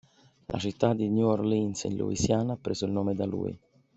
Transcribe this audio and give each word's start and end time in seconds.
La 0.47 0.57
città 0.57 0.95
di 0.95 1.09
New 1.09 1.27
Orleans, 1.27 1.83
in 1.83 1.95
Louisiana, 1.95 2.53
ha 2.53 2.57
preso 2.59 2.85
il 2.85 2.91
nome 2.91 3.13
da 3.13 3.27
lui. 3.27 3.55